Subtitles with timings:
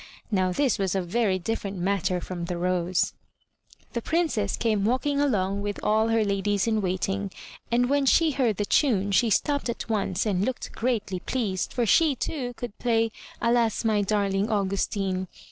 [0.31, 3.13] Now this was a very different matter from the rose.
[3.93, 7.31] 271 MY BOOK HOUSE The Princess came walking along with all her ladies in waiting,
[7.71, 11.85] and when she heard the tune she stopped at once and looked greatly pleased for
[11.85, 13.11] she, too, could play
[13.43, 15.27] "Alas, my darling Augus tine!''